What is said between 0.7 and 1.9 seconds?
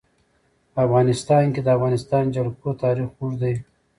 په افغانستان کې د د